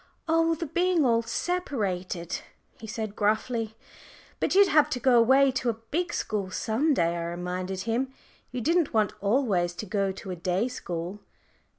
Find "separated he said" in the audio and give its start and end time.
1.21-3.15